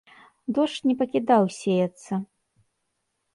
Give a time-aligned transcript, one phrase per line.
[0.57, 2.13] Дождж не пакідаў сеяцца.